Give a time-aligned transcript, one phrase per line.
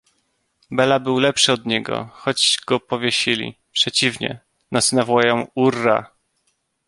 [0.71, 4.39] "Bela był lepszy od niego, choć go powiesili; przeciwnie
[4.71, 6.11] na syna wołają: urra!"